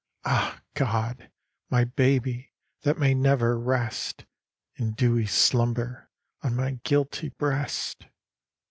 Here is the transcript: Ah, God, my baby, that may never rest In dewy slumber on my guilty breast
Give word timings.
Ah, 0.25 0.63
God, 0.73 1.29
my 1.69 1.83
baby, 1.83 2.53
that 2.81 2.97
may 2.97 3.13
never 3.13 3.59
rest 3.59 4.25
In 4.73 4.93
dewy 4.93 5.27
slumber 5.27 6.09
on 6.41 6.55
my 6.55 6.79
guilty 6.83 7.29
breast 7.29 8.07